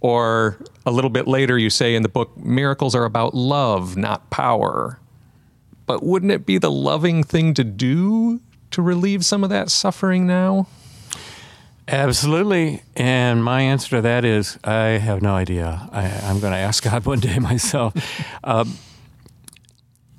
[0.00, 4.28] Or a little bit later, you say in the book, miracles are about love, not
[4.30, 5.00] power.
[5.86, 8.40] But wouldn't it be the loving thing to do
[8.72, 10.66] to relieve some of that suffering now?
[11.88, 12.82] Absolutely.
[12.96, 15.88] And my answer to that is I have no idea.
[15.92, 17.94] I, I'm going to ask God one day myself.
[18.44, 18.76] um,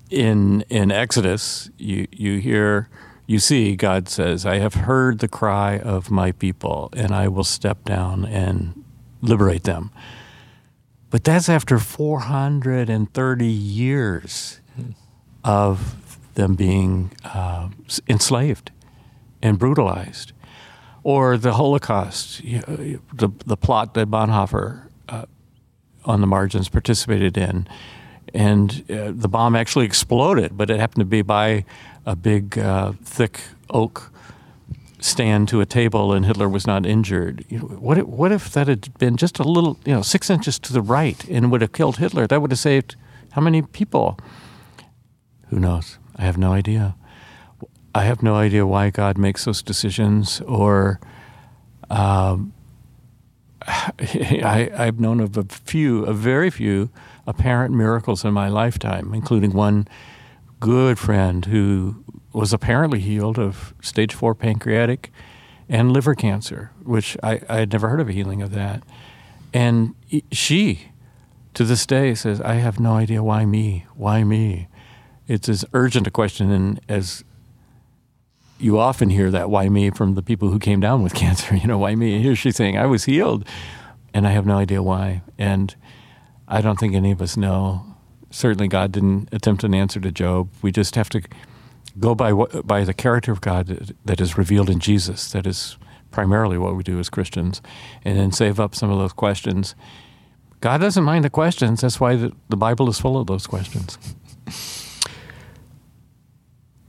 [0.09, 2.89] in in Exodus, you you hear
[3.25, 7.43] you see God says, "I have heard the cry of my people, and I will
[7.43, 8.83] step down and
[9.21, 9.91] liberate them."
[11.09, 14.59] But that's after 430 years
[15.43, 17.69] of them being uh,
[18.07, 18.71] enslaved
[19.41, 20.33] and brutalized.
[21.03, 25.25] Or the Holocaust, you know, the, the plot that Bonhoeffer uh,
[26.03, 27.67] on the margins participated in.
[28.33, 31.65] And uh, the bomb actually exploded, but it happened to be by
[32.05, 34.11] a big, uh, thick oak
[34.99, 37.45] stand to a table and Hitler was not injured.
[37.49, 40.29] You know, what, if, what if that had been just a little, you know, six
[40.29, 42.27] inches to the right and would have killed Hitler?
[42.27, 42.95] That would have saved
[43.31, 44.19] how many people?
[45.49, 45.99] Who knows?
[46.15, 46.95] I have no idea.
[47.93, 50.99] I have no idea why God makes those decisions or.
[51.89, 52.53] Um,
[53.67, 56.89] I, I've known of a few, a very few
[57.27, 59.87] apparent miracles in my lifetime, including one
[60.59, 65.11] good friend who was apparently healed of stage four pancreatic
[65.69, 68.81] and liver cancer, which I, I had never heard of a healing of that.
[69.53, 69.95] And
[70.31, 70.91] she,
[71.53, 74.67] to this day, says, I have no idea why me, why me.
[75.27, 77.23] It's as urgent a question as
[78.59, 81.67] you often hear that why me from the people who came down with cancer, you
[81.67, 82.21] know, why me?
[82.21, 83.47] Here she's saying, I was healed
[84.13, 85.21] and I have no idea why.
[85.37, 85.75] And
[86.47, 87.83] I don't think any of us know.
[88.29, 90.49] Certainly, God didn't attempt an answer to Job.
[90.61, 91.21] We just have to
[91.99, 95.31] go by what, by the character of God that is revealed in Jesus.
[95.31, 95.77] That is
[96.11, 97.61] primarily what we do as Christians,
[98.03, 99.75] and then save up some of those questions.
[100.61, 101.81] God doesn't mind the questions.
[101.81, 103.97] That's why the, the Bible is full of those questions.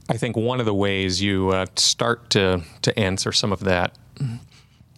[0.09, 3.95] I think one of the ways you uh, start to to answer some of that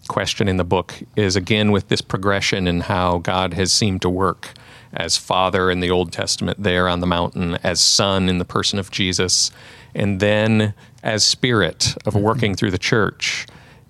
[0.08, 4.10] question in the book is again with this progression in how God has seemed to
[4.10, 4.54] work
[4.94, 8.78] as Father in the Old Testament there on the mountain, as Son in the person
[8.78, 9.52] of Jesus,
[9.96, 12.24] and then as Spirit of mm-hmm.
[12.24, 13.48] working through the church.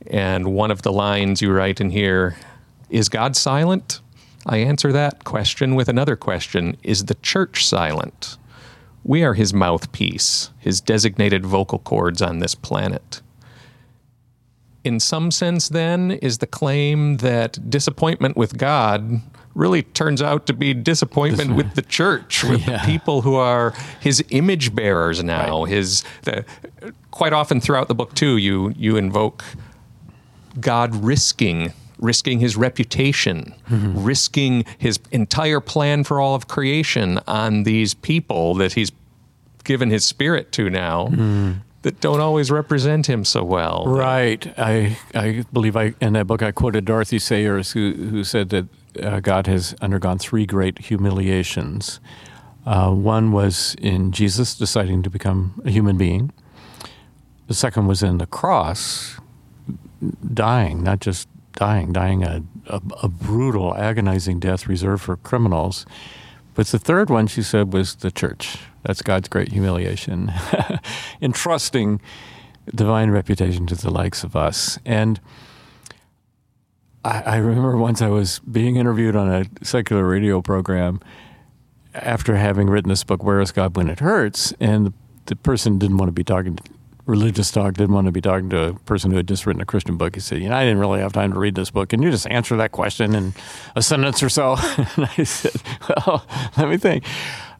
[0.08, 2.36] And one of the lines you write in here
[2.90, 4.02] is God silent?
[4.46, 8.38] I answer that question with another question Is the church silent?
[9.04, 13.22] We are his mouthpiece, his designated vocal cords on this planet
[14.84, 19.22] in some sense, then, is the claim that disappointment with God
[19.54, 22.78] really turns out to be disappointment with the church, with yeah.
[22.78, 25.64] the people who are his image bearers now.
[25.64, 25.74] Right.
[25.74, 26.46] His the,
[27.12, 29.44] quite often throughout the book too, you you invoke
[30.60, 34.04] God risking risking his reputation, mm-hmm.
[34.04, 38.92] risking his entire plan for all of creation on these people that he's
[39.64, 41.10] given his spirit to now.
[41.10, 43.86] Mm that don't always represent him so well.
[43.88, 44.54] Right.
[44.58, 48.68] I I believe I in that book I quoted Dorothy Sayers who who said that
[49.02, 52.00] uh, God has undergone three great humiliations.
[52.66, 56.32] Uh, one was in Jesus deciding to become a human being.
[57.48, 59.20] The second was in the cross,
[60.34, 65.86] dying, not just dying, dying a, a, a brutal, agonizing death reserved for criminals.
[66.54, 70.32] But the third one, she said, was the church that's God's great humiliation,
[71.22, 72.02] entrusting
[72.74, 74.80] divine reputation to the likes of us.
[74.86, 75.20] And
[77.04, 81.00] I, I, remember once I was being interviewed on a secular radio program
[81.94, 84.54] after having written this book, Where is God When It Hurts?
[84.60, 84.94] And the,
[85.26, 86.64] the person didn't want to be talking to,
[87.06, 89.66] religious talk, didn't want to be talking to a person who had just written a
[89.66, 90.16] Christian book.
[90.16, 91.90] He said, You know, I didn't really have time to read this book.
[91.90, 93.34] Can you just answer that question in
[93.76, 94.56] a sentence or so?
[94.96, 96.26] and I said, Well,
[96.58, 97.04] let me think.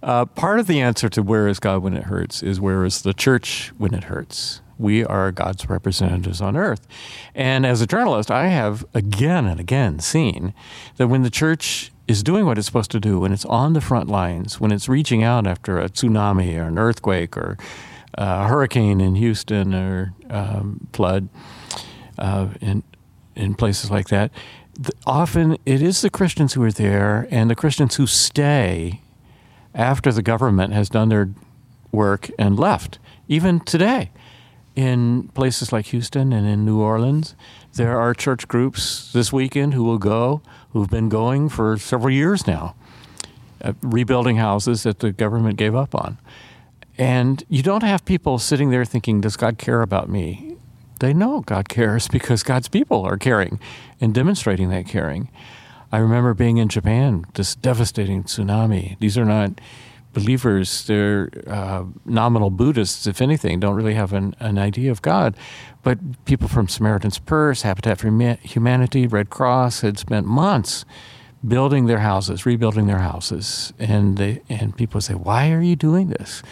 [0.04, 3.04] Uh, part of the answer to where is God when it hurts is where is
[3.04, 4.62] the church when it hurts.
[4.80, 6.88] We are God's representatives on earth.
[7.36, 10.56] And as a journalist, I have again and again seen
[10.98, 13.82] that when the church is doing what it's supposed to do, when it's on the
[13.82, 17.58] front lines, when it's reaching out after a tsunami or an earthquake or
[18.16, 21.30] a hurricane in Houston or um, flood
[22.18, 22.82] uh, in,
[23.36, 24.32] in places like that,
[25.06, 29.01] often it is the Christians who are there and the Christians who stay
[29.74, 31.30] after the government has done their
[31.92, 33.00] work and left.
[33.28, 34.12] Even today,
[34.76, 37.36] in places like Houston and in New Orleans,
[37.74, 42.48] there are church groups this weekend who will go, who've been going for several years
[42.48, 42.76] now,
[43.62, 46.18] uh, rebuilding houses that the government gave up on.
[46.98, 50.56] And you don't have people sitting there thinking, Does God care about me?
[51.00, 53.60] They know God cares because God's people are caring
[54.00, 55.30] and demonstrating that caring.
[55.92, 58.98] I remember being in Japan, this devastating tsunami.
[59.00, 59.60] These are not
[60.14, 65.36] believers, they're uh, nominal Buddhists, if anything, don't really have an, an idea of God.
[65.84, 68.08] But people from Samaritan's Purse, Habitat for
[68.42, 70.86] Humanity, Red Cross had spent months
[71.48, 73.74] building their houses, rebuilding their houses.
[73.80, 76.44] And, they, and people say, Why are you doing this?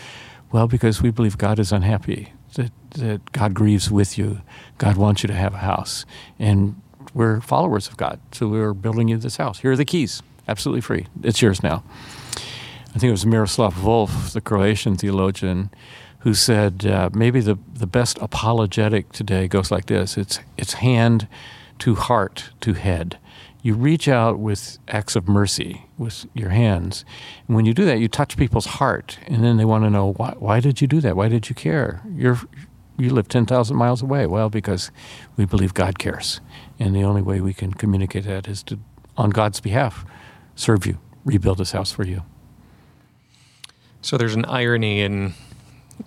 [0.51, 4.41] Well, because we believe God is unhappy, that, that God grieves with you.
[4.77, 6.05] God wants you to have a house.
[6.39, 6.81] And
[7.13, 8.19] we're followers of God.
[8.31, 9.59] So we're building you this house.
[9.59, 11.07] Here are the keys, absolutely free.
[11.23, 11.83] It's yours now.
[12.35, 15.69] I think it was Miroslav Volf, the Croatian theologian,
[16.19, 21.27] who said uh, maybe the, the best apologetic today goes like this it's, it's hand
[21.79, 23.17] to heart to head.
[23.61, 27.03] You reach out with acts of mercy with your hands.
[27.47, 29.19] And when you do that, you touch people's heart.
[29.27, 31.17] And then they want to know, why, why did you do that?
[31.17, 32.01] Why did you care?
[32.13, 32.39] You're,
[32.97, 34.27] you live 10,000 miles away.
[34.27, 34.91] Well, because
[35.35, 36.39] we believe God cares.
[36.79, 38.79] And the only way we can communicate that is to,
[39.17, 40.05] on God's behalf,
[40.55, 42.23] serve you, rebuild this house for you.
[44.01, 45.33] So there's an irony in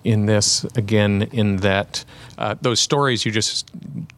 [0.04, 2.02] in this again in that
[2.38, 3.70] uh, those stories you just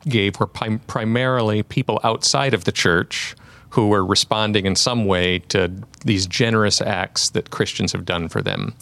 [0.09, 3.35] gave were prim- primarily people outside of the church
[3.71, 5.73] who were responding in some way to
[6.05, 8.73] these generous acts that Christians have done for them.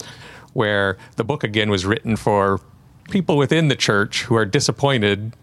[0.53, 2.61] Where the book again was written for
[3.09, 5.33] people within the church who are disappointed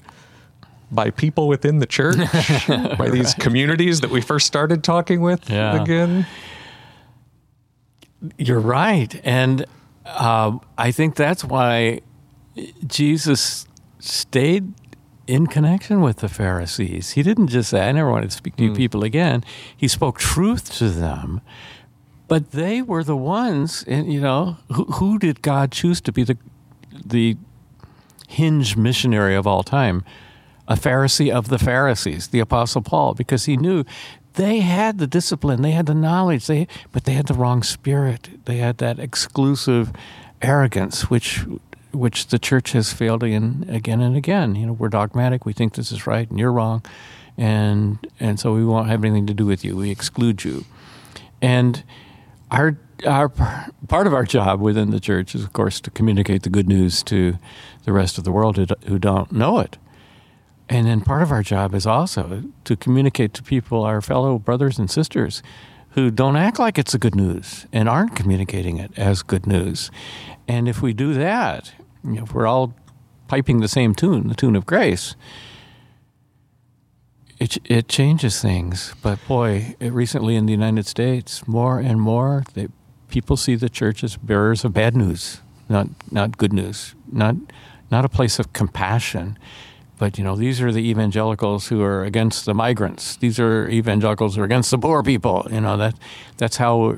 [0.91, 2.18] by people within the church,
[2.99, 5.80] by these communities that we first started talking with Yeah.
[5.82, 6.26] again.
[8.36, 9.18] You're right.
[9.24, 9.64] And
[10.05, 12.01] uh, I think that's why
[12.86, 13.66] Jesus
[13.99, 14.72] stayed
[15.26, 17.12] in connection with the Pharisees.
[17.12, 19.45] He didn't just say, I never want to speak to you people again.
[19.76, 21.41] He spoke truth to them.
[22.28, 26.22] But they were the ones, and you know, who, who did God choose to be
[26.22, 26.36] the
[27.05, 27.36] the
[28.28, 30.05] hinge missionary of all time?
[30.70, 33.84] A Pharisee of the Pharisees, the Apostle Paul, because he knew
[34.34, 38.44] they had the discipline, they had the knowledge, they but they had the wrong spirit.
[38.44, 39.92] They had that exclusive
[40.40, 41.44] arrogance, which
[41.92, 44.54] which the church has failed in again and again.
[44.54, 45.44] You know, we're dogmatic.
[45.44, 46.84] We think this is right and you're wrong,
[47.36, 49.76] and and so we won't have anything to do with you.
[49.76, 50.64] We exclude you,
[51.42, 51.82] and
[52.50, 53.28] our our
[53.88, 57.02] part of our job within the church is, of course, to communicate the good news
[57.04, 57.38] to
[57.84, 59.78] the rest of the world who, who don't know it.
[60.70, 64.78] And then part of our job is also to communicate to people, our fellow brothers
[64.78, 65.42] and sisters,
[65.90, 69.90] who don't act like it's a good news and aren't communicating it as good news.
[70.46, 71.72] And if we do that,
[72.04, 72.72] if we're all
[73.26, 75.16] piping the same tune, the tune of grace,
[77.40, 78.94] it, it changes things.
[79.02, 82.68] But boy, it, recently in the United States, more and more, they,
[83.08, 87.34] people see the church as bearers of bad news, not not good news, not
[87.90, 89.36] not a place of compassion.
[90.01, 93.16] But you know, these are the evangelicals who are against the migrants.
[93.16, 95.46] These are evangelicals who are against the poor people.
[95.51, 95.94] You know that
[96.38, 96.96] that's how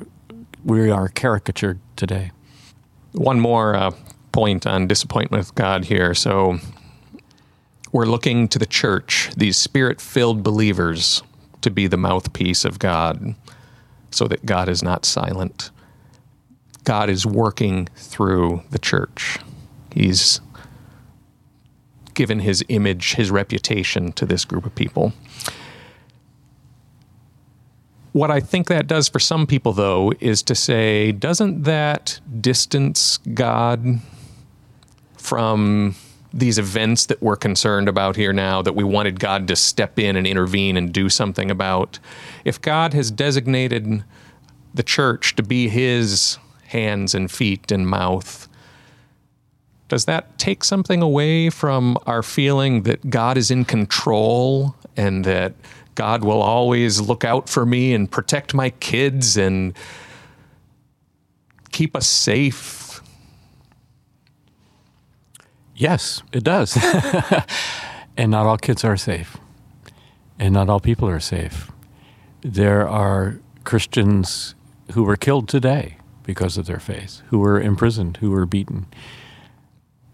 [0.65, 2.31] we are caricatured today.
[3.11, 3.91] One more uh,
[4.31, 6.15] point on disappointment with God here.
[6.15, 6.61] So
[7.91, 11.25] we're looking to the church, these spirit filled believers,
[11.63, 13.35] to be the mouthpiece of God
[14.13, 15.73] so that God is not silent.
[16.85, 19.39] God is working through the church.
[19.93, 20.41] He's
[22.15, 25.13] given his image, his reputation to this group of people.
[28.13, 33.19] What I think that does for some people, though, is to say, doesn't that distance
[33.33, 34.01] God
[35.17, 35.95] from
[36.35, 40.17] these events that we're concerned about here now, that we wanted God to step in
[40.17, 41.99] and intervene and do something about?
[42.45, 44.05] If God has designated
[44.75, 48.47] the church to be his hands and feet and mouth,
[49.93, 55.53] does that take something away from our feeling that God is in control and that
[55.97, 59.77] God will always look out for me and protect my kids and
[61.73, 63.03] keep us safe?
[65.77, 66.75] Yes, it does.
[68.17, 69.37] and not all kids are safe.
[70.39, 71.71] And not all people are safe.
[72.41, 74.55] There are Christians
[74.93, 78.87] who were killed today because of their faith, who were imprisoned, who were beaten.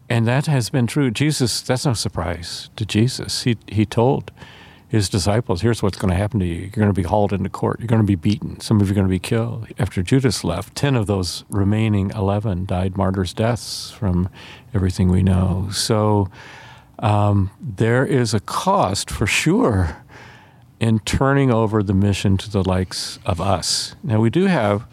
[0.09, 1.11] And that has been true.
[1.11, 3.43] Jesus, that's no surprise to Jesus.
[3.43, 4.31] He, he told
[4.89, 6.61] his disciples, here's what's going to happen to you.
[6.61, 7.79] You're going to be hauled into court.
[7.79, 8.59] You're going to be beaten.
[8.61, 9.69] Some of you are going to be killed.
[9.79, 14.31] After Judas left, 10 of those remaining 11 died martyrs' deaths from
[14.73, 15.69] everything we know.
[15.71, 16.31] So
[17.01, 19.99] um, there is a cost for sure
[20.81, 23.95] in turning over the mission to the likes of us.
[24.03, 24.87] Now, we do have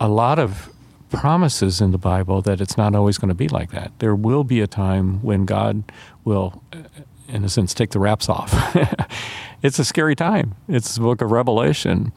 [0.00, 0.71] a lot of
[1.12, 3.92] promises in the Bible that it's not always going to be like that.
[3.98, 5.84] There will be a time when God
[6.24, 6.62] will,
[7.28, 8.52] in a sense, take the wraps off.
[9.62, 10.54] it's a scary time.
[10.68, 12.12] It's the book of Revelation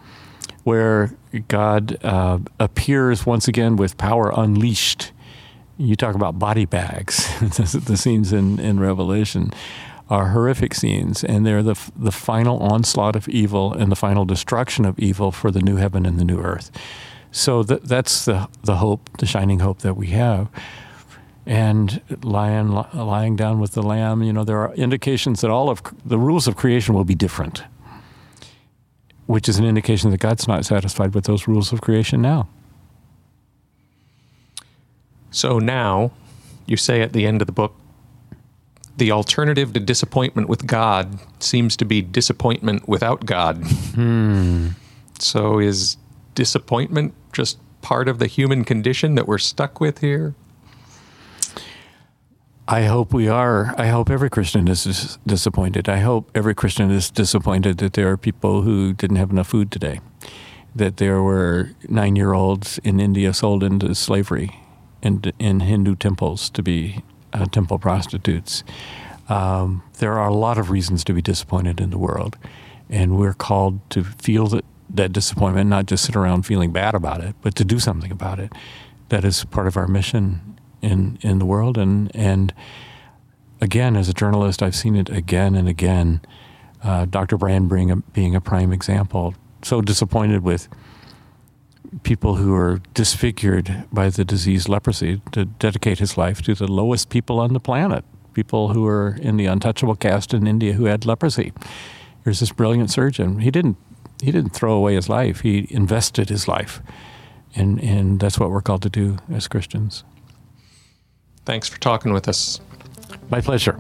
[0.64, 1.16] where
[1.48, 5.12] God uh, appears once again with power unleashed.
[5.78, 9.52] You talk about body bags, the scenes in, in Revelation
[10.10, 14.86] are horrific scenes, and they're the, the final onslaught of evil and the final destruction
[14.86, 16.72] of evil for the new heaven and the new earth.
[17.36, 20.48] So th- that's the the hope, the shining hope that we have.
[21.46, 25.82] And lying lying down with the lamb, you know, there are indications that all of
[26.06, 27.64] the rules of creation will be different.
[29.28, 32.48] which is an indication that God's not satisfied with those rules of creation now.
[35.32, 36.12] So now,
[36.68, 37.74] you say at the end of the book,
[38.98, 43.58] the alternative to disappointment with God seems to be disappointment without God.
[43.96, 44.70] Hmm.
[45.20, 45.98] So is
[46.36, 50.36] disappointment just part of the human condition that we're stuck with here?
[52.68, 53.76] I hope we are.
[53.78, 55.88] I hope every Christian is dis- disappointed.
[55.88, 59.72] I hope every Christian is disappointed that there are people who didn't have enough food
[59.72, 60.00] today,
[60.76, 64.60] that there were nine year olds in India sold into slavery
[65.04, 68.64] in, in Hindu temples to be uh, temple prostitutes.
[69.30, 72.36] Um, there are a lot of reasons to be disappointed in the world,
[72.90, 77.24] and we're called to feel that, that disappointment, not just sit around feeling bad about
[77.24, 78.52] it, but to do something about it.
[79.10, 81.78] That is part of our mission in in the world.
[81.78, 82.54] And and
[83.62, 86.22] again, as a journalist, I've seen it again and again.
[86.84, 87.36] Uh, Dr.
[87.38, 89.34] Brand being a, being a prime example.
[89.64, 90.68] So disappointed with
[92.04, 97.10] people who are disfigured by the disease leprosy to dedicate his life to the lowest
[97.10, 101.06] people on the planet, people who are in the untouchable caste in India who had
[101.06, 101.54] leprosy.
[102.24, 103.40] Here's this brilliant surgeon.
[103.40, 103.78] He didn't
[104.26, 105.42] he didn't throw away his life.
[105.42, 106.82] He invested his life.
[107.56, 110.04] And and that's what we're called to do as Christians.
[111.46, 112.60] Thanks for talking with us.
[113.30, 113.80] My pleasure.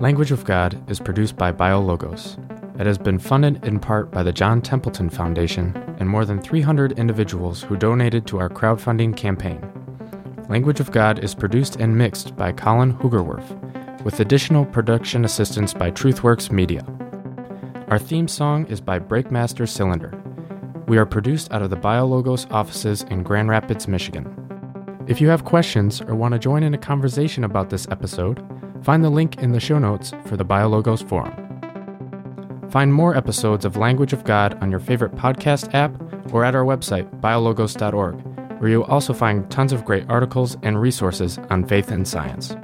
[0.00, 2.38] Language of God is produced by BioLogos.
[2.80, 6.92] It has been funded in part by the John Templeton Foundation and more than 300
[6.92, 9.60] individuals who donated to our crowdfunding campaign.
[10.48, 13.44] Language of God is produced and mixed by Colin Hoogerwerf,
[14.08, 16.82] with additional production assistance by TruthWorks Media.
[17.88, 20.18] Our theme song is by Breakmaster Cylinder.
[20.86, 24.24] We are produced out of the BioLogos offices in Grand Rapids, Michigan.
[25.08, 28.42] If you have questions or want to join in a conversation about this episode,
[28.82, 32.70] find the link in the show notes for the BioLogos forum.
[32.70, 35.92] Find more episodes of Language of God on your favorite podcast app
[36.32, 38.14] or at our website, biologos.org,
[38.58, 42.56] where you'll also find tons of great articles and resources on faith and science.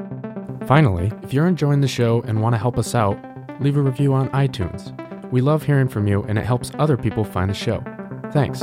[0.66, 3.18] Finally, if you're enjoying the show and want to help us out,
[3.60, 4.92] leave a review on iTunes.
[5.30, 7.82] We love hearing from you and it helps other people find the show.
[8.32, 8.62] Thanks.